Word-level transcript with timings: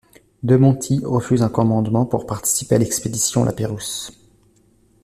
De 0.41 0.55
Monti 0.55 0.99
refuse 1.05 1.43
un 1.43 1.49
commandement 1.49 2.07
pour 2.07 2.25
participer 2.25 2.73
à 2.73 2.77
l'expédition 2.79 3.43
La 3.43 3.53
Pérouse. 3.53 4.09